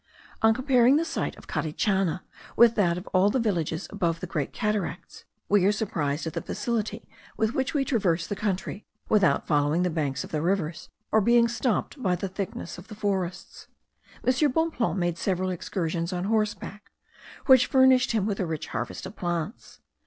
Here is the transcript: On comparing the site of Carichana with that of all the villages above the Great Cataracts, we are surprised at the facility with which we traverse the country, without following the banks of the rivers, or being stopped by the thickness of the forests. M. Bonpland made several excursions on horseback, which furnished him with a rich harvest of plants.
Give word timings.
On 0.41 0.51
comparing 0.55 0.95
the 0.95 1.05
site 1.05 1.35
of 1.37 1.45
Carichana 1.45 2.23
with 2.55 2.73
that 2.73 2.97
of 2.97 3.05
all 3.13 3.29
the 3.29 3.37
villages 3.39 3.85
above 3.91 4.19
the 4.19 4.25
Great 4.25 4.51
Cataracts, 4.51 5.25
we 5.47 5.63
are 5.65 5.71
surprised 5.71 6.25
at 6.25 6.33
the 6.33 6.41
facility 6.41 7.07
with 7.37 7.53
which 7.53 7.75
we 7.75 7.85
traverse 7.85 8.25
the 8.25 8.35
country, 8.35 8.87
without 9.09 9.45
following 9.45 9.83
the 9.83 9.91
banks 9.91 10.23
of 10.23 10.31
the 10.31 10.41
rivers, 10.41 10.89
or 11.11 11.21
being 11.21 11.47
stopped 11.47 12.01
by 12.01 12.15
the 12.15 12.27
thickness 12.27 12.79
of 12.79 12.87
the 12.87 12.95
forests. 12.95 13.67
M. 14.25 14.51
Bonpland 14.51 14.97
made 14.99 15.19
several 15.19 15.51
excursions 15.51 16.11
on 16.11 16.23
horseback, 16.23 16.89
which 17.45 17.67
furnished 17.67 18.11
him 18.11 18.25
with 18.25 18.39
a 18.39 18.45
rich 18.47 18.69
harvest 18.69 19.05
of 19.05 19.15
plants. 19.15 19.81